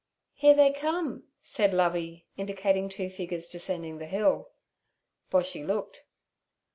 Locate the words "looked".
5.63-6.05